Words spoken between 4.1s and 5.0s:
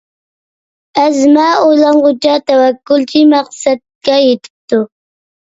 يېتىپتۇ.